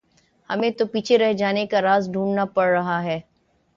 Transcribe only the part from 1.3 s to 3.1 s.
جانے کا راز ڈھونڈنا پڑ رہا